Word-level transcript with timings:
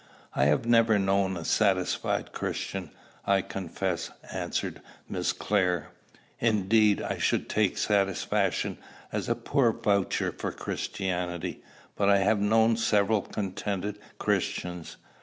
"I 0.33 0.45
have 0.45 0.65
never 0.65 0.97
known 0.97 1.37
a 1.37 1.45
satisfied 1.45 2.31
Christian, 2.31 2.89
I 3.23 3.43
confess," 3.43 4.09
answered 4.31 4.81
Miss 5.07 5.31
Clare. 5.31 5.89
"Indeed, 6.39 7.03
I 7.03 7.19
should 7.19 7.47
take 7.47 7.77
satisfaction 7.77 8.79
as 9.11 9.29
a 9.29 9.35
poor 9.35 9.71
voucher 9.71 10.31
for 10.31 10.51
Christianity. 10.51 11.61
But 11.95 12.09
I 12.09 12.17
have 12.17 12.39
known 12.39 12.77
several 12.77 13.21
contented 13.21 13.99
Christians. 14.17 14.97